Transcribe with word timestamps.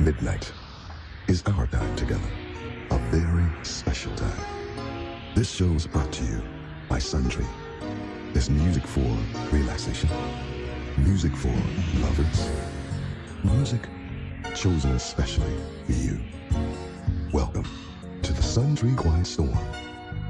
Midnight 0.00 0.52
is 1.26 1.42
our 1.48 1.66
time 1.66 1.96
together, 1.96 2.30
a 2.92 2.98
very 3.10 3.44
special 3.64 4.14
time. 4.14 4.44
This 5.34 5.50
show 5.50 5.72
is 5.72 5.88
brought 5.88 6.12
to 6.12 6.24
you 6.24 6.40
by 6.88 7.00
Sundry. 7.00 7.44
There's 8.32 8.48
music 8.48 8.86
for 8.86 9.00
relaxation, 9.50 10.08
music 10.98 11.34
for 11.34 11.52
lovers, 11.98 12.48
music 13.42 13.88
chosen 14.54 14.92
especially 14.92 15.56
for 15.86 15.92
you. 15.92 16.20
Welcome 17.32 17.66
to 18.22 18.32
the 18.32 18.42
Sundry 18.42 18.94
Quiet 18.94 19.26
Storm 19.26 19.58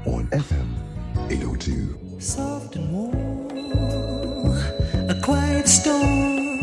on 0.07 0.27
FM 0.31 1.31
802. 1.31 2.19
Soft 2.19 2.75
and 2.75 2.91
warm, 2.91 4.51
a 5.11 5.21
quiet 5.23 5.67
storm, 5.67 6.57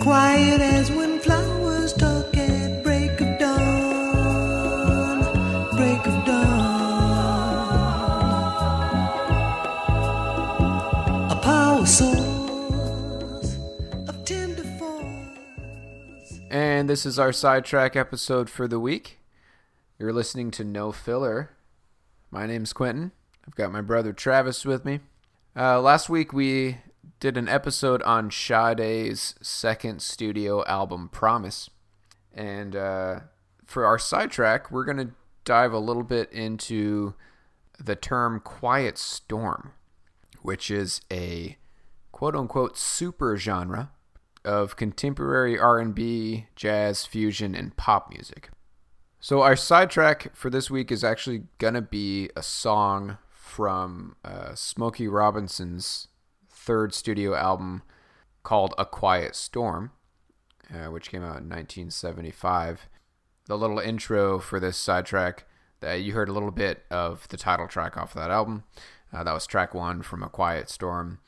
quiet 0.00 0.60
as 0.60 0.92
this 16.90 17.06
is 17.06 17.20
our 17.20 17.32
sidetrack 17.32 17.94
episode 17.94 18.50
for 18.50 18.66
the 18.66 18.80
week. 18.80 19.20
You're 19.96 20.12
listening 20.12 20.50
to 20.50 20.64
No 20.64 20.90
Filler. 20.90 21.50
My 22.32 22.48
name's 22.48 22.72
Quentin. 22.72 23.12
I've 23.46 23.54
got 23.54 23.70
my 23.70 23.80
brother 23.80 24.12
Travis 24.12 24.64
with 24.64 24.84
me. 24.84 24.98
Uh, 25.54 25.80
last 25.80 26.08
week 26.08 26.32
we 26.32 26.78
did 27.20 27.36
an 27.36 27.48
episode 27.48 28.02
on 28.02 28.28
Sade's 28.28 29.36
second 29.40 30.02
studio 30.02 30.64
album, 30.64 31.08
Promise. 31.10 31.70
And 32.34 32.74
uh, 32.74 33.20
for 33.64 33.86
our 33.86 33.96
sidetrack, 33.96 34.72
we're 34.72 34.84
going 34.84 34.96
to 34.96 35.14
dive 35.44 35.72
a 35.72 35.78
little 35.78 36.02
bit 36.02 36.32
into 36.32 37.14
the 37.78 37.94
term 37.94 38.40
quiet 38.40 38.98
storm, 38.98 39.74
which 40.42 40.72
is 40.72 41.02
a 41.08 41.56
quote 42.10 42.34
unquote 42.34 42.76
super 42.76 43.36
genre 43.36 43.92
of 44.44 44.76
contemporary 44.76 45.58
R&B, 45.58 46.46
jazz, 46.56 47.04
fusion, 47.04 47.54
and 47.54 47.76
pop 47.76 48.10
music. 48.10 48.50
So 49.20 49.42
our 49.42 49.56
sidetrack 49.56 50.34
for 50.34 50.48
this 50.48 50.70
week 50.70 50.90
is 50.90 51.04
actually 51.04 51.42
gonna 51.58 51.82
be 51.82 52.30
a 52.34 52.42
song 52.42 53.18
from 53.30 54.16
uh, 54.24 54.54
Smokey 54.54 55.08
Robinson's 55.08 56.08
third 56.48 56.94
studio 56.94 57.34
album 57.34 57.82
called 58.42 58.74
"A 58.78 58.86
Quiet 58.86 59.36
Storm," 59.36 59.90
uh, 60.72 60.90
which 60.90 61.10
came 61.10 61.22
out 61.22 61.42
in 61.42 61.50
1975. 61.50 62.88
The 63.44 63.58
little 63.58 63.78
intro 63.78 64.38
for 64.38 64.58
this 64.58 64.78
sidetrack 64.78 65.44
that 65.80 65.96
you 65.96 66.14
heard 66.14 66.30
a 66.30 66.32
little 66.32 66.50
bit 66.50 66.84
of 66.90 67.28
the 67.28 67.36
title 67.36 67.68
track 67.68 67.98
off 67.98 68.14
of 68.14 68.22
that 68.22 68.30
album. 68.30 68.64
Uh, 69.12 69.24
that 69.24 69.34
was 69.34 69.46
track 69.46 69.74
one 69.74 70.00
from 70.00 70.22
"A 70.22 70.30
Quiet 70.30 70.70
Storm," 70.70 71.18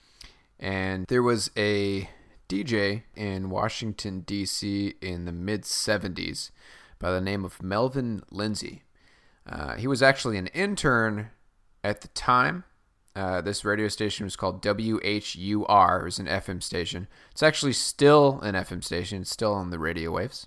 and 0.59 1.05
there 1.09 1.23
was 1.23 1.51
a 1.59 2.09
DJ 2.53 3.05
in 3.17 3.49
Washington, 3.49 4.21
D.C. 4.21 4.93
in 5.01 5.25
the 5.25 5.33
mid 5.33 5.63
70s 5.63 6.51
by 6.99 7.11
the 7.11 7.21
name 7.21 7.47
of 7.47 7.63
Melvin 7.63 8.23
Lindsey. 8.31 8.83
Uh, 9.49 9.77
he 9.77 9.87
was 9.87 10.03
actually 10.03 10.37
an 10.37 10.49
intern 10.49 11.31
at 11.83 12.03
the 12.03 12.09
time. 12.09 12.65
Uh, 13.17 13.41
this 13.41 13.65
radio 13.65 13.89
station 13.89 14.25
was 14.25 14.37
called 14.37 14.63
WHUR. 14.63 16.01
It 16.01 16.05
was 16.05 16.19
an 16.19 16.27
FM 16.27 16.63
station. 16.63 17.09
It's 17.31 17.43
actually 17.43 17.73
still 17.73 18.39
an 18.43 18.55
FM 18.55 18.85
station. 18.85 19.23
It's 19.23 19.31
still 19.31 19.55
on 19.55 19.71
the 19.71 19.79
radio 19.79 20.11
waves. 20.11 20.47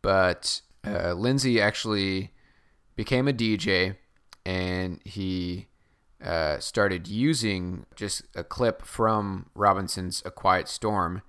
But 0.00 0.62
uh, 0.86 1.12
Lindsey 1.12 1.60
actually 1.60 2.32
became 2.96 3.28
a 3.28 3.32
DJ 3.34 3.96
and 4.46 5.00
he 5.04 5.66
uh, 6.22 6.58
started 6.58 7.06
using 7.06 7.86
just 7.94 8.22
a 8.34 8.42
clip 8.42 8.82
from 8.82 9.46
Robinson's 9.54 10.22
A 10.24 10.30
Quiet 10.30 10.68
Storm 10.68 11.22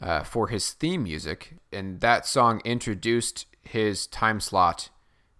uh, 0.00 0.24
for 0.24 0.48
his 0.48 0.72
theme 0.72 1.04
music. 1.04 1.56
And 1.72 2.00
that 2.00 2.26
song 2.26 2.60
introduced 2.64 3.46
his 3.62 4.06
time 4.06 4.40
slot 4.40 4.90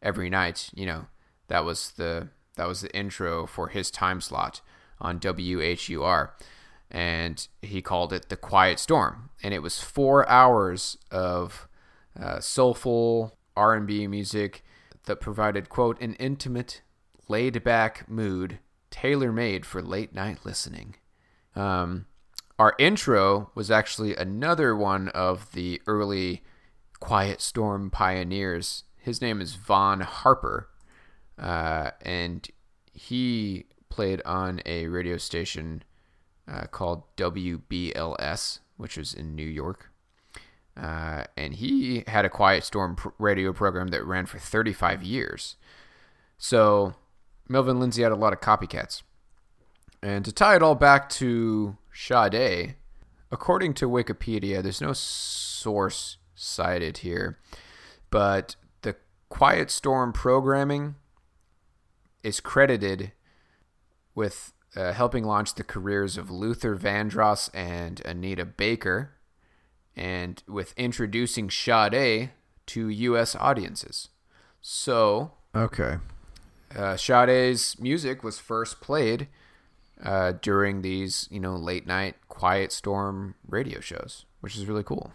every 0.02 0.28
night. 0.28 0.70
You 0.74 0.86
know, 0.86 1.06
that 1.48 1.64
was 1.64 1.92
the 1.92 2.28
that 2.56 2.68
was 2.68 2.82
the 2.82 2.94
intro 2.94 3.46
for 3.46 3.68
his 3.68 3.90
time 3.90 4.20
slot 4.20 4.60
on 5.00 5.18
WHUR. 5.18 6.34
And 6.90 7.48
he 7.62 7.80
called 7.80 8.12
it 8.12 8.28
The 8.28 8.36
Quiet 8.36 8.78
Storm. 8.78 9.30
And 9.42 9.54
it 9.54 9.60
was 9.62 9.80
four 9.80 10.28
hours 10.28 10.98
of 11.10 11.66
uh, 12.20 12.40
soulful 12.40 13.38
R&B 13.56 14.06
music 14.06 14.62
that 15.04 15.20
provided, 15.20 15.70
quote, 15.70 15.98
an 16.02 16.14
intimate, 16.14 16.82
laid-back 17.28 18.06
mood 18.08 18.58
tailor-made 18.92 19.66
for 19.66 19.82
late-night 19.82 20.38
listening. 20.44 20.94
Um, 21.56 22.06
our 22.58 22.74
intro 22.78 23.50
was 23.56 23.70
actually 23.72 24.14
another 24.14 24.76
one 24.76 25.08
of 25.08 25.50
the 25.52 25.82
early 25.88 26.44
Quiet 27.00 27.40
Storm 27.40 27.90
pioneers. 27.90 28.84
His 28.96 29.20
name 29.20 29.40
is 29.40 29.54
Vaughn 29.54 30.00
Harper, 30.00 30.68
uh, 31.36 31.90
and 32.02 32.46
he 32.92 33.64
played 33.88 34.22
on 34.24 34.60
a 34.64 34.86
radio 34.86 35.16
station 35.16 35.82
uh, 36.46 36.66
called 36.70 37.02
WBLS, 37.16 38.60
which 38.76 38.96
was 38.96 39.12
in 39.12 39.34
New 39.34 39.46
York. 39.46 39.90
Uh, 40.76 41.24
and 41.36 41.54
he 41.54 42.04
had 42.06 42.24
a 42.24 42.30
Quiet 42.30 42.64
Storm 42.64 42.96
radio 43.18 43.52
program 43.52 43.88
that 43.88 44.04
ran 44.06 44.26
for 44.26 44.38
35 44.38 45.02
years. 45.02 45.56
So 46.38 46.94
Melvin 47.52 47.78
Lindsey 47.78 48.02
had 48.02 48.12
a 48.12 48.16
lot 48.16 48.32
of 48.32 48.40
copycats. 48.40 49.02
And 50.02 50.24
to 50.24 50.32
tie 50.32 50.56
it 50.56 50.62
all 50.62 50.74
back 50.74 51.08
to 51.10 51.76
Sade, 51.92 52.74
according 53.30 53.74
to 53.74 53.88
Wikipedia, 53.88 54.62
there's 54.62 54.80
no 54.80 54.94
source 54.94 56.16
cited 56.34 56.98
here, 56.98 57.38
but 58.10 58.56
the 58.80 58.96
Quiet 59.28 59.70
Storm 59.70 60.12
programming 60.12 60.96
is 62.22 62.40
credited 62.40 63.12
with 64.14 64.52
uh, 64.74 64.92
helping 64.92 65.24
launch 65.24 65.54
the 65.54 65.62
careers 65.62 66.16
of 66.16 66.30
Luther 66.30 66.74
Vandross 66.74 67.50
and 67.54 68.00
Anita 68.04 68.44
Baker, 68.44 69.12
and 69.94 70.42
with 70.48 70.72
introducing 70.78 71.50
Sade 71.50 72.30
to 72.66 72.88
U.S. 72.88 73.36
audiences. 73.36 74.08
So, 74.62 75.32
Okay. 75.54 75.98
Uh, 76.76 76.96
Sade's 76.96 77.78
music 77.78 78.22
was 78.22 78.38
first 78.38 78.80
played 78.80 79.28
uh, 80.02 80.32
during 80.42 80.82
these, 80.82 81.28
you 81.30 81.40
know, 81.40 81.56
late 81.56 81.86
night 81.86 82.16
Quiet 82.28 82.72
Storm 82.72 83.34
radio 83.48 83.80
shows, 83.80 84.24
which 84.40 84.56
is 84.56 84.66
really 84.66 84.82
cool. 84.82 85.12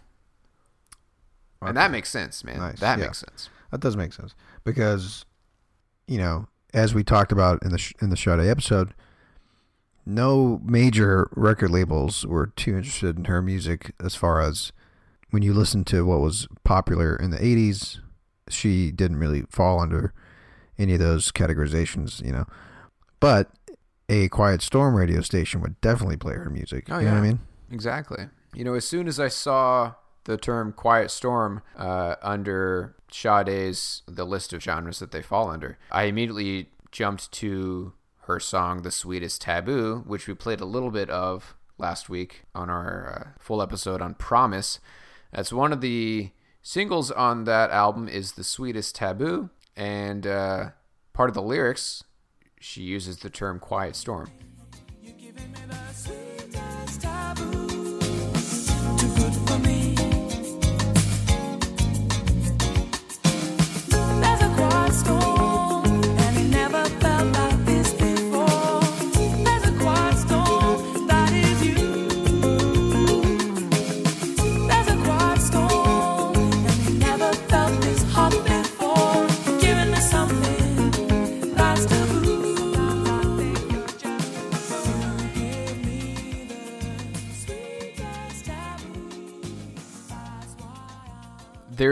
And 1.60 1.76
that 1.76 1.90
makes 1.90 2.08
sense, 2.08 2.44
man. 2.44 2.58
Nice, 2.58 2.80
That 2.80 2.98
yeah. 2.98 3.06
makes 3.06 3.18
sense. 3.18 3.50
That 3.70 3.80
does 3.80 3.96
make 3.96 4.12
sense 4.12 4.34
because, 4.64 5.24
you 6.06 6.18
know, 6.18 6.46
as 6.72 6.94
we 6.94 7.02
talked 7.02 7.32
about 7.32 7.62
in 7.62 7.70
the 7.70 7.78
sh- 7.78 7.94
in 8.00 8.10
the 8.10 8.16
Sade 8.16 8.40
episode, 8.40 8.94
no 10.06 10.60
major 10.64 11.28
record 11.34 11.70
labels 11.70 12.24
were 12.24 12.46
too 12.46 12.76
interested 12.76 13.18
in 13.18 13.24
her 13.26 13.42
music 13.42 13.92
as 14.02 14.14
far 14.14 14.40
as 14.40 14.72
when 15.30 15.42
you 15.42 15.52
listen 15.52 15.84
to 15.84 16.06
what 16.06 16.20
was 16.20 16.48
popular 16.64 17.14
in 17.14 17.30
the 17.30 17.38
80s, 17.38 17.98
she 18.48 18.90
didn't 18.90 19.18
really 19.18 19.42
fall 19.50 19.80
under 19.80 20.14
any 20.78 20.94
of 20.94 21.00
those 21.00 21.30
categorizations, 21.32 22.24
you 22.24 22.32
know. 22.32 22.46
But 23.20 23.50
a 24.08 24.28
Quiet 24.28 24.62
Storm 24.62 24.94
radio 24.94 25.20
station 25.20 25.60
would 25.60 25.80
definitely 25.80 26.16
play 26.16 26.34
her 26.34 26.50
music. 26.50 26.86
Oh, 26.90 26.98
you 26.98 27.06
know 27.06 27.12
what 27.12 27.18
I 27.18 27.22
mean? 27.22 27.40
Exactly. 27.70 28.26
You 28.54 28.64
know, 28.64 28.74
as 28.74 28.86
soon 28.86 29.08
as 29.08 29.20
I 29.20 29.28
saw 29.28 29.94
the 30.24 30.36
term 30.36 30.72
quiet 30.72 31.10
storm 31.10 31.62
uh, 31.76 32.16
under 32.22 32.96
Sade's 33.10 34.02
the 34.06 34.24
list 34.24 34.52
of 34.52 34.62
genres 34.62 34.98
that 34.98 35.10
they 35.10 35.22
fall 35.22 35.50
under, 35.50 35.78
I 35.90 36.04
immediately 36.04 36.70
jumped 36.90 37.30
to 37.32 37.92
her 38.22 38.40
song 38.40 38.82
"The 38.82 38.90
Sweetest 38.90 39.42
Taboo," 39.42 40.04
which 40.06 40.26
we 40.26 40.34
played 40.34 40.60
a 40.60 40.66
little 40.66 40.90
bit 40.90 41.10
of 41.10 41.54
last 41.76 42.08
week 42.08 42.42
on 42.54 42.70
our 42.70 43.34
uh, 43.36 43.40
full 43.40 43.60
episode 43.62 44.00
on 44.00 44.14
Promise. 44.14 44.80
That's 45.32 45.52
one 45.52 45.72
of 45.72 45.80
the 45.80 46.30
singles 46.62 47.10
on 47.10 47.44
that 47.44 47.70
album 47.70 48.08
is 48.08 48.32
"The 48.32 48.44
Sweetest 48.44 48.94
Taboo," 48.94 49.50
and 49.78 50.26
uh, 50.26 50.70
part 51.14 51.30
of 51.30 51.34
the 51.34 51.42
lyrics 51.42 52.04
she 52.60 52.82
uses 52.82 53.18
the 53.18 53.30
term 53.30 53.60
quiet 53.60 53.94
storm. 53.96 54.30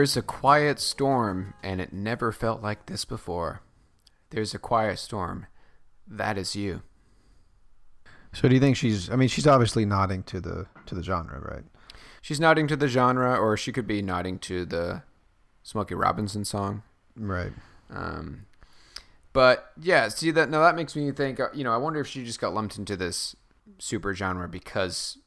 There's 0.07 0.15
a 0.15 0.21
quiet 0.21 0.79
storm, 0.79 1.53
and 1.61 1.81
it 1.81 1.91
never 1.91 2.31
felt 2.31 2.63
like 2.63 2.85
this 2.85 3.03
before. 3.03 3.59
There's 4.29 4.53
a 4.53 4.57
quiet 4.57 4.99
storm. 4.99 5.47
That 6.07 6.37
is 6.37 6.55
you. 6.55 6.81
So 8.31 8.47
do 8.47 8.55
you 8.55 8.61
think 8.61 8.77
she's 8.77 9.09
I 9.09 9.17
mean, 9.17 9.27
she's 9.27 9.45
obviously 9.45 9.83
nodding 9.83 10.23
to 10.23 10.39
the 10.39 10.67
to 10.85 10.95
the 10.95 11.03
genre, 11.03 11.41
right? 11.41 11.65
She's 12.21 12.39
nodding 12.39 12.69
to 12.69 12.77
the 12.77 12.87
genre, 12.87 13.35
or 13.35 13.57
she 13.57 13.73
could 13.73 13.85
be 13.85 14.01
nodding 14.01 14.39
to 14.39 14.63
the 14.65 15.03
Smokey 15.61 15.95
Robinson 15.95 16.45
song. 16.45 16.83
Right. 17.17 17.51
Um, 17.89 18.45
but 19.33 19.73
yeah, 19.77 20.07
see 20.07 20.31
that 20.31 20.49
now 20.49 20.61
that 20.61 20.77
makes 20.77 20.95
me 20.95 21.11
think. 21.11 21.41
uh, 21.41 21.49
You 21.53 21.65
know, 21.65 21.73
I 21.73 21.77
wonder 21.77 21.99
if 21.99 22.07
she 22.07 22.23
just 22.23 22.39
got 22.39 22.53
lumped 22.53 22.77
into 22.77 22.95
this 22.95 23.35
super 23.77 24.13
genre 24.13 24.47
because 24.47 25.17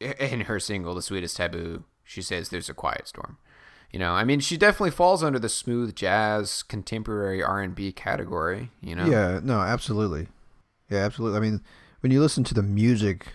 in 0.00 0.40
her 0.40 0.58
single 0.58 0.96
"The 0.96 1.02
Sweetest 1.02 1.36
Taboo," 1.36 1.84
she 2.02 2.20
says 2.20 2.48
there's 2.48 2.68
a 2.68 2.74
quiet 2.74 3.06
storm. 3.06 3.38
You 3.94 4.00
know, 4.00 4.10
I 4.10 4.24
mean, 4.24 4.40
she 4.40 4.56
definitely 4.56 4.90
falls 4.90 5.22
under 5.22 5.38
the 5.38 5.48
smooth 5.48 5.94
jazz, 5.94 6.64
contemporary 6.64 7.40
R 7.40 7.60
and 7.60 7.76
B 7.76 7.92
category. 7.92 8.72
You 8.80 8.96
know, 8.96 9.06
Yeah, 9.06 9.38
no, 9.40 9.60
absolutely. 9.60 10.26
Yeah, 10.90 11.04
absolutely. 11.04 11.36
I 11.36 11.40
mean, 11.40 11.60
when 12.00 12.10
you 12.10 12.20
listen 12.20 12.42
to 12.42 12.54
the 12.54 12.62
music 12.64 13.34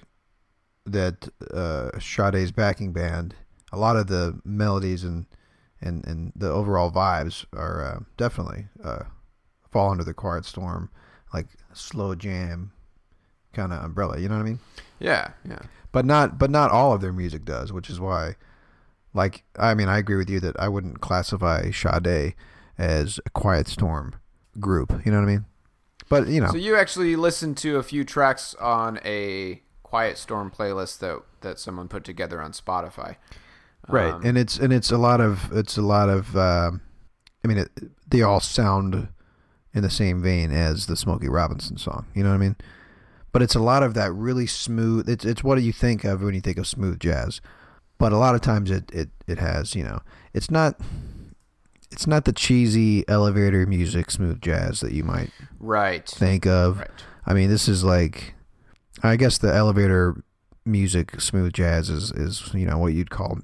that 0.85 1.29
uh, 1.53 1.97
Sade's 1.97 2.51
backing 2.51 2.91
band, 2.91 3.35
a 3.71 3.77
lot 3.77 3.95
of 3.95 4.07
the 4.07 4.41
melodies 4.43 5.05
and 5.05 5.27
and, 5.79 6.05
and 6.05 6.33
the 6.35 6.51
overall 6.51 6.91
vibes 6.91 7.45
are 7.53 7.81
uh, 7.81 7.99
definitely 8.17 8.67
uh, 8.83 9.03
fall 9.71 9.91
under 9.91 10.03
the 10.03 10.13
Quiet 10.13 10.43
Storm, 10.43 10.89
like 11.33 11.47
slow 11.71 12.15
jam 12.15 12.73
kind 13.53 13.71
of 13.71 13.81
umbrella. 13.81 14.19
You 14.19 14.27
know 14.27 14.35
what 14.35 14.41
I 14.41 14.49
mean? 14.49 14.59
yeah, 14.99 15.31
yeah. 15.47 15.61
But 15.93 16.03
not 16.03 16.37
but 16.37 16.51
not 16.51 16.69
all 16.69 16.91
of 16.91 16.99
their 16.99 17.13
music 17.13 17.45
does, 17.45 17.71
which 17.71 17.89
is 17.89 18.01
why, 18.01 18.35
like, 19.13 19.43
I 19.57 19.73
mean, 19.73 19.89
I 19.89 19.97
agree 19.97 20.17
with 20.17 20.29
you 20.29 20.39
that 20.41 20.59
I 20.59 20.67
wouldn't 20.69 21.01
classify 21.01 21.71
Sade 21.71 22.35
as 22.77 23.19
a 23.25 23.29
Quiet 23.31 23.67
Storm 23.67 24.15
group. 24.59 25.01
You 25.05 25.11
know 25.11 25.19
what 25.19 25.23
I 25.27 25.31
mean? 25.31 25.45
But 26.09 26.27
you 26.27 26.41
know, 26.41 26.49
So 26.49 26.57
you 26.57 26.75
actually 26.75 27.15
listened 27.15 27.57
to 27.57 27.77
a 27.77 27.83
few 27.83 28.03
tracks 28.03 28.55
on 28.55 28.99
a 29.05 29.61
Quiet 29.83 30.17
Storm 30.17 30.51
playlist 30.51 30.99
that 30.99 31.21
that 31.41 31.59
someone 31.59 31.87
put 31.87 32.03
together 32.03 32.41
on 32.41 32.51
Spotify. 32.51 33.15
right 33.87 34.13
Um, 34.13 34.21
and 34.25 34.37
it's 34.37 34.57
and 34.57 34.73
it's 34.73 34.91
a 34.91 34.97
lot 34.97 35.21
of 35.21 35.51
it's 35.51 35.77
a 35.77 35.81
lot 35.81 36.09
of 36.09 36.35
um 36.35 36.81
i 37.43 37.47
mean 37.47 37.57
it, 37.59 37.69
they 38.07 38.21
all 38.21 38.39
sound 38.39 39.07
in 39.73 39.81
the 39.81 39.89
same 39.89 40.21
vein 40.21 40.51
as 40.51 40.85
the 40.85 40.95
smokey 40.95 41.29
robinson 41.29 41.77
song 41.77 42.05
you 42.13 42.21
know 42.21 42.29
what 42.29 42.35
i 42.35 42.39
mean 42.39 42.55
but 43.31 43.41
it's 43.41 43.55
a 43.55 43.59
lot 43.59 43.81
of 43.81 43.93
that 43.95 44.11
really 44.11 44.45
smooth 44.45 45.07
it's 45.09 45.25
it's 45.25 45.43
what 45.43 45.55
do 45.55 45.61
you 45.61 45.71
think 45.71 46.03
of 46.03 46.21
when 46.21 46.35
you 46.35 46.41
think 46.41 46.57
of 46.57 46.67
smooth 46.67 46.99
jazz 46.99 47.41
but 47.99 48.11
a 48.11 48.17
lot 48.17 48.33
of 48.33 48.41
times 48.41 48.71
it 48.71 48.89
it, 48.91 49.09
it 49.27 49.37
has 49.37 49.75
you 49.75 49.83
know 49.83 49.99
it's 50.33 50.49
not 50.49 50.75
it's 51.91 52.07
not 52.07 52.25
the 52.25 52.33
cheesy 52.33 53.07
elevator 53.07 53.67
music 53.67 54.09
smooth 54.09 54.41
jazz 54.41 54.79
that 54.79 54.93
you 54.93 55.03
might 55.03 55.29
right. 55.59 56.07
think 56.07 56.47
of 56.47 56.79
Right. 56.79 56.89
I 57.29 57.33
mean, 57.33 57.49
this 57.49 57.67
is 57.67 57.83
like, 57.83 58.33
I 59.03 59.15
guess 59.15 59.37
the 59.37 59.53
elevator 59.53 60.23
music, 60.65 61.21
smooth 61.21 61.53
jazz 61.53 61.89
is, 61.89 62.11
is 62.11 62.51
you 62.55 62.65
know 62.65 62.79
what 62.79 62.93
you'd 62.93 63.11
call 63.11 63.39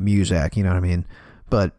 muzak. 0.00 0.56
You 0.56 0.62
know 0.62 0.70
what 0.70 0.78
I 0.78 0.80
mean? 0.80 1.06
But 1.50 1.72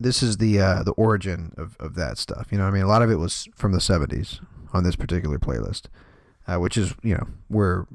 this 0.00 0.22
is 0.22 0.38
the 0.38 0.60
uh, 0.60 0.82
the 0.82 0.92
origin 0.92 1.52
of, 1.58 1.76
of 1.78 1.94
that 1.96 2.16
stuff. 2.16 2.48
You 2.50 2.56
know 2.56 2.64
what 2.64 2.70
I 2.70 2.74
mean? 2.74 2.84
A 2.84 2.88
lot 2.88 3.02
of 3.02 3.10
it 3.10 3.16
was 3.16 3.48
from 3.54 3.72
the 3.72 3.78
'70s 3.78 4.40
on 4.72 4.82
this 4.82 4.96
particular 4.96 5.38
playlist, 5.38 5.86
uh, 6.46 6.56
which 6.56 6.78
is 6.78 6.94
you 7.02 7.14
know 7.14 7.26
where 7.48 7.86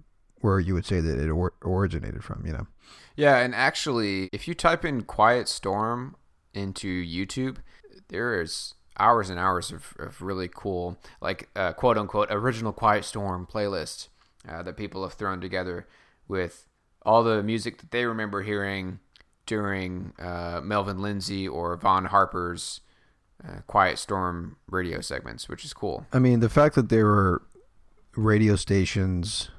where 0.44 0.60
you 0.60 0.74
would 0.74 0.86
say 0.86 1.00
that 1.00 1.20
it 1.20 1.30
or- 1.30 1.54
originated 1.64 2.24
from. 2.24 2.44
You 2.46 2.52
know? 2.54 2.68
Yeah, 3.16 3.38
and 3.38 3.56
actually, 3.56 4.30
if 4.34 4.48
you 4.48 4.54
type 4.54 4.84
in 4.84 5.04
"Quiet 5.04 5.48
Storm" 5.48 6.16
into 6.54 6.88
YouTube, 7.04 7.58
there 8.10 8.42
is 8.42 8.74
hours 9.00 9.30
and 9.30 9.40
hours 9.40 9.72
of, 9.72 9.96
of 9.98 10.22
really 10.22 10.50
cool, 10.54 11.00
like 11.22 11.50
uh, 11.56 11.72
quote 11.74 11.98
unquote, 11.98 12.28
original 12.30 12.74
Quiet 12.74 13.06
Storm 13.06 13.48
playlist 13.52 14.10
uh, 14.48 14.62
that 14.64 14.76
people 14.76 15.04
have 15.04 15.14
thrown 15.14 15.40
together 15.40 15.88
with 16.28 16.68
all 17.06 17.24
the 17.24 17.42
music 17.42 17.80
that 17.80 17.92
they 17.92 18.06
remember 18.06 18.44
hearing 18.44 19.00
during 19.46 20.14
uh, 20.20 20.60
Melvin 20.62 21.02
Lindsey 21.02 21.48
or 21.48 21.76
Vaughn 21.78 22.06
Harper's 22.06 22.82
uh, 23.46 23.60
Quiet 23.68 23.98
Storm 23.98 24.58
radio 24.70 25.00
segments, 25.02 25.48
which 25.48 25.64
is 25.64 25.74
cool. 25.74 26.06
I 26.12 26.20
mean, 26.20 26.42
the 26.42 26.50
fact 26.50 26.76
that 26.76 26.90
there 26.90 27.06
were 27.06 27.42
radio 28.16 28.56
stations, 28.56 29.50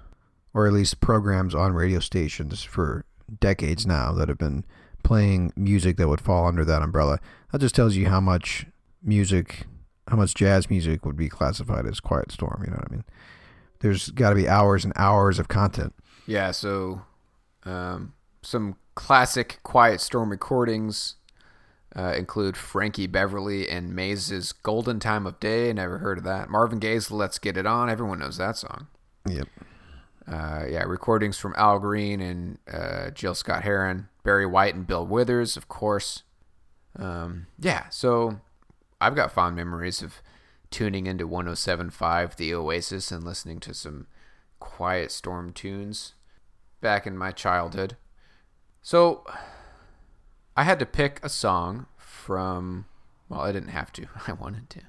or 0.54 0.66
at 0.66 0.72
least 0.72 1.00
programs 1.00 1.54
on 1.54 1.74
radio 1.74 1.98
stations 1.98 2.62
for 2.62 3.04
decades 3.40 3.86
now 3.86 4.12
that 4.12 4.28
have 4.28 4.38
been 4.38 4.64
playing 5.02 5.52
music 5.56 5.96
that 5.96 6.08
would 6.08 6.20
fall 6.20 6.46
under 6.46 6.64
that 6.64 6.80
umbrella, 6.80 7.18
that 7.52 7.60
just 7.60 7.74
tells 7.74 7.96
you 7.96 8.08
how 8.08 8.20
much 8.20 8.64
music, 9.02 9.66
how 10.08 10.16
much 10.16 10.34
jazz 10.34 10.70
music 10.70 11.04
would 11.04 11.16
be 11.16 11.28
classified 11.28 11.86
as 11.86 12.00
Quiet 12.00 12.32
Storm. 12.32 12.62
You 12.64 12.70
know 12.70 12.78
what 12.78 12.88
I 12.90 12.94
mean? 12.94 13.04
There's 13.80 14.10
got 14.10 14.30
to 14.30 14.36
be 14.36 14.48
hours 14.48 14.84
and 14.84 14.94
hours 14.96 15.38
of 15.38 15.48
content. 15.48 15.92
Yeah, 16.26 16.52
so 16.52 17.02
um, 17.64 18.14
some 18.40 18.76
classic 18.94 19.58
Quiet 19.62 20.00
Storm 20.00 20.30
recordings 20.30 21.16
uh, 21.94 22.14
include 22.16 22.56
Frankie 22.56 23.06
Beverly 23.06 23.68
and 23.68 23.94
Maze's 23.94 24.52
Golden 24.52 25.00
Time 25.00 25.26
of 25.26 25.38
Day. 25.38 25.72
Never 25.72 25.98
heard 25.98 26.18
of 26.18 26.24
that. 26.24 26.48
Marvin 26.48 26.78
Gaye's 26.78 27.10
Let's 27.10 27.38
Get 27.38 27.56
It 27.56 27.66
On. 27.66 27.90
Everyone 27.90 28.20
knows 28.20 28.36
that 28.38 28.56
song. 28.56 28.86
Yep. 29.28 29.48
Uh, 30.26 30.64
yeah, 30.68 30.82
recordings 30.84 31.38
from 31.38 31.54
Al 31.56 31.78
Green 31.78 32.20
and 32.20 32.58
uh, 32.72 33.10
Gil 33.14 33.34
Scott-Heron, 33.34 34.08
Barry 34.22 34.46
White 34.46 34.74
and 34.74 34.86
Bill 34.86 35.06
Withers, 35.06 35.56
of 35.56 35.68
course. 35.68 36.22
Um, 36.96 37.46
yeah, 37.58 37.88
so 37.90 38.40
I've 39.00 39.14
got 39.14 39.32
fond 39.32 39.54
memories 39.56 40.02
of 40.02 40.22
tuning 40.70 41.06
into 41.06 41.28
107.5 41.28 42.36
The 42.36 42.54
Oasis 42.54 43.12
and 43.12 43.22
listening 43.22 43.60
to 43.60 43.74
some 43.74 44.06
Quiet 44.60 45.12
Storm 45.12 45.52
tunes 45.52 46.14
back 46.80 47.06
in 47.06 47.16
my 47.16 47.30
childhood. 47.30 47.96
So 48.80 49.24
I 50.56 50.64
had 50.64 50.78
to 50.78 50.86
pick 50.86 51.20
a 51.22 51.28
song 51.28 51.86
from, 51.98 52.86
well, 53.28 53.40
I 53.40 53.52
didn't 53.52 53.68
have 53.68 53.92
to, 53.92 54.06
I 54.26 54.32
wanted 54.32 54.70
to. 54.70 54.80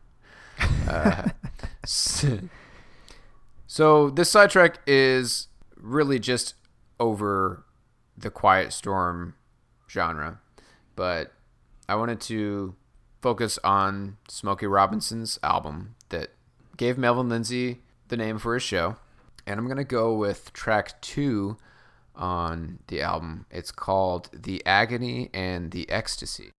Uh, 0.87 1.27
so 3.75 4.09
this 4.09 4.31
sidetrack 4.31 4.79
is 4.87 5.49
really 5.75 6.17
just 6.17 6.53
over 6.97 7.65
the 8.17 8.29
Quiet 8.29 8.71
Storm 8.71 9.35
genre, 9.89 10.39
but 10.95 11.33
I 11.89 11.95
wanted 11.95 12.21
to 12.21 12.75
focus 13.21 13.59
on 13.65 14.15
Smokey 14.29 14.65
Robinson's 14.65 15.39
album 15.43 15.95
that 16.07 16.29
gave 16.77 16.97
Melvin 16.97 17.27
Lindsey 17.27 17.81
the 18.07 18.15
name 18.15 18.39
for 18.39 18.53
his 18.53 18.63
show. 18.63 18.95
And 19.45 19.59
I'm 19.59 19.65
going 19.65 19.75
to 19.75 19.83
go 19.83 20.15
with 20.15 20.53
track 20.53 21.01
two 21.01 21.57
on 22.15 22.79
the 22.87 23.01
album. 23.01 23.45
It's 23.51 23.73
called 23.73 24.29
The 24.31 24.65
Agony 24.65 25.29
and 25.33 25.71
the 25.71 25.89
Ecstasy. 25.89 26.54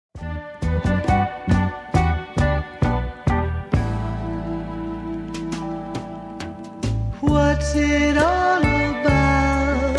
What's 7.66 7.78
it 7.78 8.16
all 8.20 8.62
about? 8.62 9.98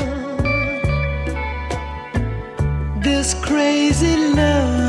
This 3.02 3.34
crazy 3.34 4.16
love. 4.34 4.85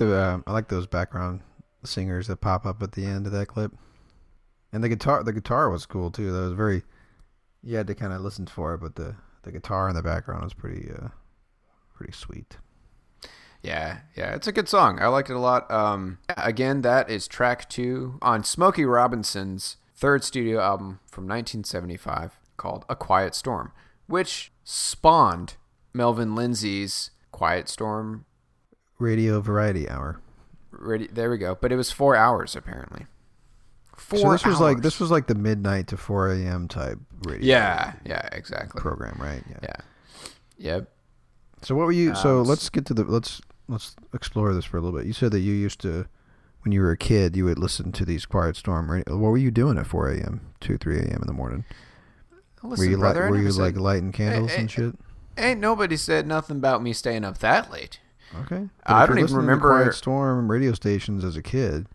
The 0.00 0.16
uh, 0.16 0.38
I 0.46 0.52
like 0.52 0.68
those 0.68 0.86
background 0.86 1.42
singers 1.84 2.26
that 2.28 2.40
pop 2.40 2.64
up 2.64 2.82
at 2.82 2.92
the 2.92 3.04
end 3.04 3.26
of 3.26 3.32
that 3.32 3.48
clip, 3.48 3.72
and 4.72 4.82
the 4.82 4.88
guitar 4.88 5.22
the 5.22 5.32
guitar 5.34 5.68
was 5.68 5.84
cool 5.84 6.10
too. 6.10 6.32
That 6.32 6.40
was 6.40 6.52
very 6.54 6.84
you 7.62 7.76
had 7.76 7.86
to 7.86 7.94
kind 7.94 8.14
of 8.14 8.22
listen 8.22 8.46
for 8.46 8.72
it, 8.72 8.78
but 8.78 8.94
the 8.94 9.16
the 9.42 9.52
guitar 9.52 9.90
in 9.90 9.94
the 9.94 10.02
background 10.02 10.42
was 10.42 10.54
pretty 10.54 10.90
uh 10.90 11.08
pretty 11.94 12.14
sweet. 12.14 12.56
Yeah, 13.62 13.98
yeah, 14.16 14.34
it's 14.34 14.46
a 14.46 14.52
good 14.52 14.70
song. 14.70 15.02
I 15.02 15.08
liked 15.08 15.28
it 15.28 15.36
a 15.36 15.38
lot. 15.38 15.70
Um, 15.70 16.16
again, 16.34 16.80
that 16.80 17.10
is 17.10 17.28
track 17.28 17.68
two 17.68 18.18
on 18.22 18.42
Smokey 18.42 18.86
Robinson's 18.86 19.76
third 19.94 20.24
studio 20.24 20.60
album 20.60 21.00
from 21.10 21.24
1975 21.24 22.40
called 22.56 22.86
A 22.88 22.96
Quiet 22.96 23.34
Storm, 23.34 23.72
which 24.06 24.50
spawned 24.64 25.56
Melvin 25.92 26.34
Lindsey's 26.34 27.10
Quiet 27.32 27.68
Storm. 27.68 28.24
Radio 29.00 29.40
Variety 29.40 29.88
Hour. 29.88 30.20
Ready, 30.70 31.08
there 31.08 31.30
we 31.30 31.38
go. 31.38 31.56
But 31.60 31.72
it 31.72 31.76
was 31.76 31.90
four 31.90 32.16
hours 32.16 32.54
apparently. 32.56 33.06
Four 33.96 34.18
so 34.18 34.32
this 34.32 34.46
was 34.46 34.60
like 34.60 34.80
this 34.82 34.98
was 34.98 35.10
like 35.10 35.26
the 35.26 35.34
midnight 35.34 35.88
to 35.88 35.96
four 35.96 36.30
a.m. 36.32 36.68
type 36.68 36.98
radio. 37.26 37.46
Yeah, 37.46 37.92
yeah, 38.04 38.28
exactly. 38.32 38.80
program, 38.80 39.16
right? 39.20 39.42
Yeah. 39.50 39.58
Yeah. 39.62 39.76
Yep. 40.58 40.92
So 41.62 41.74
what 41.74 41.84
were 41.86 41.92
you? 41.92 42.14
So 42.14 42.40
Um, 42.40 42.46
let's 42.46 42.68
get 42.70 42.86
to 42.86 42.94
the 42.94 43.04
let's 43.04 43.42
let's 43.68 43.96
explore 44.14 44.54
this 44.54 44.64
for 44.64 44.78
a 44.78 44.80
little 44.80 44.98
bit. 44.98 45.06
You 45.06 45.12
said 45.12 45.32
that 45.32 45.40
you 45.40 45.52
used 45.52 45.80
to, 45.82 46.06
when 46.62 46.72
you 46.72 46.80
were 46.80 46.90
a 46.90 46.96
kid, 46.96 47.36
you 47.36 47.44
would 47.44 47.58
listen 47.58 47.92
to 47.92 48.04
these 48.06 48.24
Quiet 48.24 48.56
Storm. 48.56 48.90
Radio. 48.90 49.16
What 49.18 49.28
were 49.30 49.36
you 49.38 49.50
doing 49.50 49.76
at 49.76 49.86
four 49.86 50.08
a.m., 50.10 50.40
two, 50.60 50.78
three 50.78 50.98
a.m. 50.98 51.18
in 51.20 51.26
the 51.26 51.32
morning? 51.34 51.64
Listen, 52.62 52.84
were 52.84 52.90
you 52.90 52.98
brother, 52.98 53.22
I 53.22 53.24
like 53.26 53.30
were 53.32 53.42
you 53.42 53.52
said- 53.52 53.60
like 53.60 53.76
lighting 53.76 54.12
candles 54.12 54.52
hey, 54.52 54.60
and 54.60 54.70
shit? 54.70 54.94
Ain't 55.38 55.60
nobody 55.60 55.96
said 55.96 56.26
nothing 56.26 56.56
about 56.56 56.82
me 56.82 56.92
staying 56.92 57.24
up 57.24 57.38
that 57.38 57.70
late. 57.70 58.00
Okay. 58.42 58.68
I 58.86 59.02
if 59.02 59.08
don't 59.08 59.18
even 59.18 59.34
remember- 59.36 59.68
Quiet 59.68 59.94
Storm 59.94 60.50
radio 60.50 60.72
stations 60.72 61.24
as 61.24 61.36
a 61.36 61.42
kid. 61.42 61.88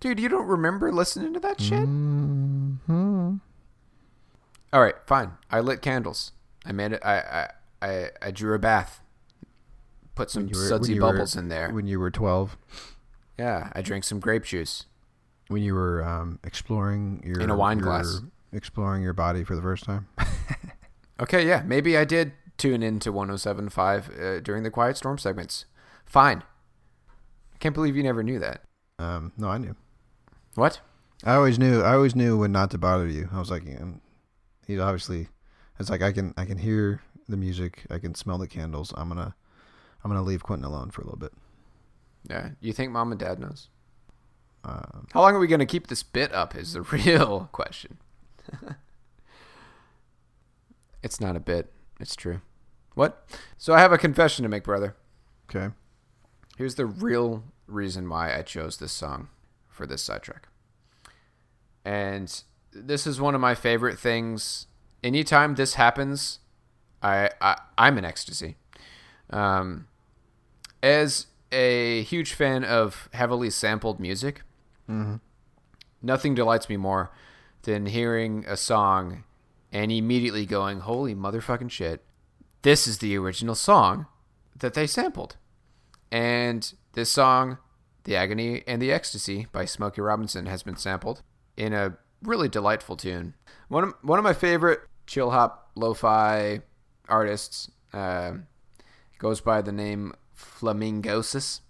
Dude, 0.00 0.20
you 0.20 0.28
don't 0.28 0.46
remember 0.46 0.92
listening 0.92 1.32
to 1.34 1.40
that 1.40 1.60
shit? 1.60 1.84
hmm 1.84 3.36
All 4.72 4.80
right, 4.82 4.94
fine. 5.06 5.32
I 5.50 5.60
lit 5.60 5.80
candles. 5.82 6.32
I 6.64 6.72
made 6.72 6.92
it. 6.92 7.00
I 7.04 7.18
I 7.20 7.86
I, 7.88 8.10
I 8.22 8.30
drew 8.30 8.54
a 8.54 8.58
bath. 8.58 9.00
Put 10.14 10.30
some 10.30 10.48
were- 10.48 10.54
sudsy 10.54 10.94
you 10.94 11.00
were- 11.02 11.12
bubbles 11.12 11.36
in 11.36 11.48
there. 11.48 11.70
when 11.70 11.86
you 11.86 12.00
were 12.00 12.10
twelve. 12.10 12.56
yeah, 13.38 13.70
I 13.74 13.82
drank 13.82 14.04
some 14.04 14.18
grape 14.20 14.44
juice. 14.44 14.86
When 15.48 15.62
you 15.62 15.74
were 15.74 16.02
um, 16.04 16.40
exploring 16.42 17.22
your 17.24 17.40
In 17.40 17.50
a 17.50 17.56
wine 17.56 17.78
glass. 17.78 18.20
exploring 18.52 19.02
your 19.02 19.12
body 19.12 19.44
for 19.44 19.54
the 19.54 19.62
first 19.62 19.84
time. 19.84 20.08
Okay, 21.18 21.46
yeah, 21.48 21.62
maybe 21.64 21.96
I 21.96 22.04
did 22.04 22.32
tune 22.58 22.82
into 22.82 23.12
107.5 23.12 24.38
uh, 24.38 24.40
during 24.40 24.62
the 24.62 24.70
Quiet 24.70 24.96
Storm 24.96 25.18
segments. 25.18 25.64
Fine. 26.04 26.42
Can't 27.58 27.74
believe 27.74 27.96
you 27.96 28.02
never 28.02 28.22
knew 28.22 28.38
that. 28.38 28.62
Um, 28.98 29.32
no, 29.36 29.48
I 29.48 29.58
knew. 29.58 29.76
What? 30.54 30.80
I 31.24 31.34
always 31.34 31.58
knew. 31.58 31.82
I 31.82 31.94
always 31.94 32.14
knew 32.14 32.38
when 32.38 32.52
not 32.52 32.70
to 32.70 32.78
bother 32.78 33.06
you. 33.06 33.28
I 33.32 33.38
was 33.38 33.50
like, 33.50 33.64
um, 33.80 34.00
he's 34.66 34.80
obviously. 34.80 35.28
It's 35.78 35.90
like 35.90 36.02
I 36.02 36.12
can 36.12 36.32
I 36.36 36.44
can 36.46 36.58
hear 36.58 37.02
the 37.28 37.36
music. 37.36 37.84
I 37.90 37.98
can 37.98 38.14
smell 38.14 38.38
the 38.38 38.46
candles. 38.46 38.92
I'm 38.96 39.08
gonna 39.08 39.34
I'm 40.02 40.10
gonna 40.10 40.22
leave 40.22 40.42
Quentin 40.42 40.64
alone 40.64 40.90
for 40.90 41.02
a 41.02 41.04
little 41.04 41.18
bit. 41.18 41.32
Yeah, 42.28 42.50
you 42.60 42.72
think 42.72 42.92
mom 42.92 43.12
and 43.12 43.20
dad 43.20 43.38
knows? 43.38 43.68
Um, 44.64 45.06
How 45.12 45.20
long 45.20 45.34
are 45.34 45.38
we 45.38 45.46
going 45.46 45.60
to 45.60 45.66
keep 45.66 45.86
this 45.86 46.02
bit 46.02 46.32
up 46.34 46.56
is 46.56 46.72
the 46.72 46.82
real 46.92 47.48
question. 47.52 47.98
it's 51.02 51.20
not 51.20 51.36
a 51.36 51.40
bit. 51.40 51.72
It's 52.00 52.16
true. 52.16 52.40
What? 52.96 53.28
So 53.58 53.74
I 53.74 53.80
have 53.80 53.92
a 53.92 53.98
confession 53.98 54.42
to 54.42 54.48
make, 54.48 54.64
brother. 54.64 54.96
okay. 55.48 55.72
Here's 56.56 56.76
the 56.76 56.86
real 56.86 57.44
reason 57.66 58.08
why 58.08 58.34
I 58.34 58.40
chose 58.40 58.78
this 58.78 58.90
song 58.90 59.28
for 59.68 59.86
this 59.86 60.02
sidetrack. 60.02 60.48
And 61.84 62.42
this 62.72 63.06
is 63.06 63.20
one 63.20 63.34
of 63.34 63.40
my 63.40 63.54
favorite 63.54 63.98
things. 63.98 64.66
Anytime 65.04 65.56
this 65.56 65.74
happens, 65.74 66.38
I, 67.02 67.30
I 67.38 67.60
I'm 67.76 67.98
in 67.98 68.06
ecstasy. 68.06 68.56
Um, 69.28 69.88
as 70.82 71.26
a 71.52 72.02
huge 72.04 72.32
fan 72.32 72.64
of 72.64 73.10
heavily 73.12 73.50
sampled 73.50 74.00
music, 74.00 74.40
mm-hmm. 74.88 75.16
nothing 76.00 76.34
delights 76.34 76.70
me 76.70 76.78
more 76.78 77.10
than 77.62 77.84
hearing 77.84 78.46
a 78.48 78.56
song 78.56 79.24
and 79.70 79.92
immediately 79.92 80.46
going, 80.46 80.80
"Holy 80.80 81.14
motherfucking 81.14 81.70
shit! 81.70 82.05
This 82.66 82.88
is 82.88 82.98
the 82.98 83.16
original 83.16 83.54
song 83.54 84.06
that 84.58 84.74
they 84.74 84.88
sampled." 84.88 85.36
And 86.10 86.74
this 86.94 87.12
song, 87.12 87.58
The 88.02 88.16
Agony 88.16 88.64
and 88.66 88.82
the 88.82 88.90
Ecstasy 88.90 89.46
by 89.52 89.66
Smokey 89.66 90.00
Robinson, 90.00 90.46
has 90.46 90.64
been 90.64 90.74
sampled 90.74 91.22
in 91.56 91.72
a 91.72 91.96
really 92.24 92.48
delightful 92.48 92.96
tune. 92.96 93.34
One 93.68 93.84
of, 93.84 93.94
one 94.02 94.18
of 94.18 94.24
my 94.24 94.32
favorite 94.32 94.80
chill 95.06 95.30
hop 95.30 95.70
lo 95.76 95.94
fi 95.94 96.62
artists 97.08 97.70
uh, 97.92 98.32
goes 99.20 99.40
by 99.40 99.62
the 99.62 99.70
name 99.70 100.12
Flamingosis. 100.36 101.60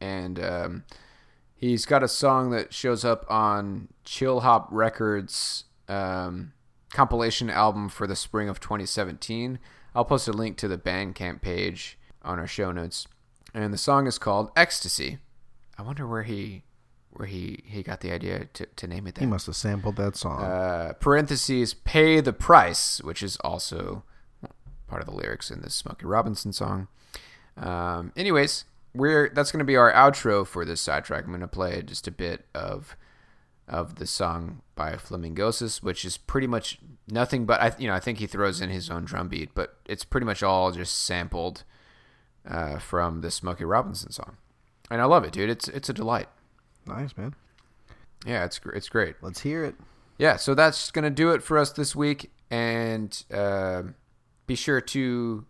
And 0.00 0.42
um, 0.42 0.84
he 1.54 1.70
He's 1.70 1.86
got 1.86 2.02
a 2.02 2.08
song 2.08 2.50
that 2.50 2.74
shows 2.74 3.04
up 3.04 3.24
on 3.30 3.86
Chillhop 4.04 4.66
Records 4.72 5.62
um, 5.86 6.54
compilation 6.92 7.50
album 7.50 7.88
for 7.88 8.08
the 8.08 8.16
spring 8.16 8.48
of 8.48 8.58
2017. 8.58 9.60
I'll 9.96 10.04
post 10.04 10.28
a 10.28 10.32
link 10.32 10.58
to 10.58 10.68
the 10.68 10.76
Bandcamp 10.76 11.40
page 11.40 11.98
on 12.20 12.38
our 12.38 12.46
show 12.46 12.70
notes. 12.70 13.06
And 13.54 13.72
the 13.72 13.78
song 13.78 14.06
is 14.06 14.18
called 14.18 14.50
Ecstasy. 14.54 15.18
I 15.78 15.82
wonder 15.82 16.06
where 16.06 16.22
he 16.22 16.64
where 17.12 17.26
he, 17.26 17.60
he 17.64 17.82
got 17.82 18.02
the 18.02 18.12
idea 18.12 18.44
to, 18.52 18.66
to 18.66 18.86
name 18.86 19.06
it 19.06 19.14
that. 19.14 19.22
He 19.22 19.26
must 19.26 19.46
have 19.46 19.56
sampled 19.56 19.96
that 19.96 20.16
song. 20.16 20.42
Uh, 20.42 20.92
parentheses, 21.00 21.72
pay 21.72 22.20
the 22.20 22.34
price, 22.34 23.00
which 23.02 23.22
is 23.22 23.38
also 23.38 24.02
part 24.86 25.00
of 25.00 25.08
the 25.08 25.14
lyrics 25.14 25.50
in 25.50 25.62
this 25.62 25.74
Smokey 25.74 26.04
Robinson 26.04 26.52
song. 26.52 26.88
Um, 27.56 28.12
anyways, 28.16 28.66
we're 28.94 29.30
that's 29.30 29.50
going 29.50 29.60
to 29.60 29.64
be 29.64 29.76
our 29.76 29.90
outro 29.94 30.46
for 30.46 30.66
this 30.66 30.82
sidetrack. 30.82 31.24
I'm 31.24 31.30
going 31.30 31.40
to 31.40 31.48
play 31.48 31.80
just 31.80 32.06
a 32.06 32.10
bit 32.10 32.44
of 32.54 32.98
of 33.66 33.94
the 33.94 34.06
song 34.06 34.60
by 34.74 34.92
Flamingosis, 34.92 35.82
which 35.82 36.04
is 36.04 36.18
pretty 36.18 36.46
much 36.46 36.78
nothing 37.08 37.46
but 37.46 37.60
I 37.60 37.72
you 37.78 37.88
know 37.88 37.94
I 37.94 38.00
think 38.00 38.18
he 38.18 38.26
throws 38.26 38.60
in 38.60 38.70
his 38.70 38.90
own 38.90 39.04
drum 39.04 39.28
beat, 39.28 39.50
but 39.54 39.76
it's 39.86 40.04
pretty 40.04 40.26
much 40.26 40.42
all 40.42 40.72
just 40.72 41.04
sampled 41.04 41.64
uh, 42.48 42.78
from 42.78 43.20
the 43.20 43.30
Smokey 43.30 43.64
Robinson 43.64 44.12
song, 44.12 44.36
and 44.90 45.00
I 45.00 45.04
love 45.04 45.24
it, 45.24 45.32
dude. 45.32 45.50
It's 45.50 45.68
it's 45.68 45.88
a 45.88 45.92
delight. 45.92 46.28
nice, 46.86 47.16
man. 47.16 47.34
Yeah, 48.24 48.44
it's 48.44 48.60
it's 48.74 48.88
great. 48.88 49.16
Let's 49.22 49.40
hear 49.40 49.64
it. 49.64 49.76
yeah, 50.18 50.36
so 50.36 50.54
that's 50.54 50.90
going 50.90 51.04
to 51.04 51.10
do 51.10 51.30
it 51.30 51.42
for 51.42 51.58
us 51.58 51.70
this 51.70 51.94
week. 51.94 52.30
And 52.50 53.24
uh, 53.32 53.82
be 54.46 54.54
sure 54.54 54.80
to 54.80 55.44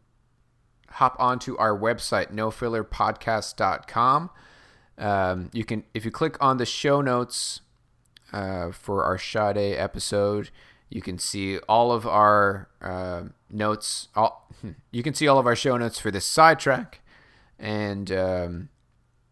hop 0.93 1.17
onto 1.19 1.57
our 1.59 1.79
website, 1.79 2.33
nofillerpodcast.com. 2.33 4.31
Um, 4.99 5.51
you 5.53 5.65
can, 5.65 5.85
if 5.93 6.07
you 6.07 6.11
click 6.11 6.43
on 6.43 6.57
the 6.57 6.65
show 6.65 7.03
notes 7.03 7.61
uh, 8.33 8.73
for 8.73 9.05
our 9.05 9.19
Sade 9.19 9.77
episode, 9.77 10.51
you 10.89 11.03
can 11.03 11.19
see 11.19 11.59
all 11.69 11.93
of 11.93 12.07
our 12.07 12.69
uh, 12.81 13.25
notes. 13.51 14.09
All 14.15 14.49
you 14.91 15.03
can 15.03 15.15
see 15.15 15.29
all 15.29 15.39
of 15.39 15.47
our 15.47 15.57
show 15.57 15.77
notes 15.77 15.99
for 15.99 16.11
this 16.11 16.25
sidetrack, 16.25 17.01
and 17.59 18.11
um, 18.13 18.69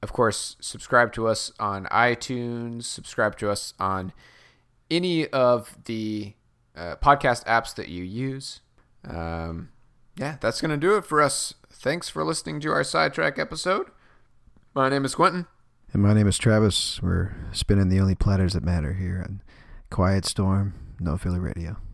of 0.03 0.13
course, 0.13 0.57
subscribe 0.61 1.13
to 1.15 1.27
us 1.29 1.53
on 1.59 1.87
iTunes. 1.87 2.85
Subscribe 2.85 3.37
to 3.39 3.51
us 3.51 3.75
on 3.79 4.13
any 4.91 5.27
of 5.29 5.77
the 5.85 6.35
uh, 6.77 6.97
podcast 6.97 7.45
apps 7.45 7.75
that 7.75 7.89
you 7.89 8.05
use. 8.05 8.61
Um, 9.09 9.71
yeah, 10.17 10.37
that's 10.41 10.61
going 10.61 10.71
to 10.71 10.77
do 10.77 10.97
it 10.97 11.05
for 11.05 11.21
us. 11.23 11.55
Thanks 11.71 12.09
for 12.09 12.25
listening 12.25 12.61
to 12.61 12.71
our 12.71 12.85
sidetrack 12.85 13.39
episode. 13.39 13.89
My 14.75 14.89
name 14.89 15.05
is 15.05 15.15
Quentin. 15.15 15.47
And 15.93 16.03
my 16.03 16.13
name 16.13 16.27
is 16.27 16.39
Travis. 16.39 17.01
We're 17.01 17.35
spinning 17.53 17.89
the 17.89 18.01
only 18.01 18.15
platters 18.15 18.55
that 18.55 18.63
matter 18.65 18.95
here 18.95 19.23
on 19.25 19.43
Quiet 19.91 20.25
Storm, 20.25 20.75
No 21.05 21.19
Filler 21.19 21.39
Radio. 21.39 21.94